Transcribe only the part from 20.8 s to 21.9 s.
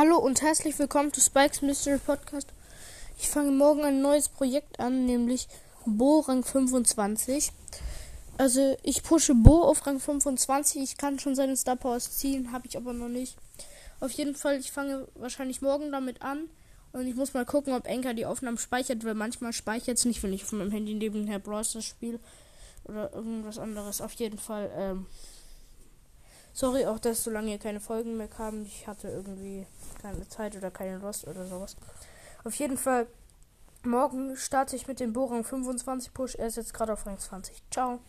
nebenher Browser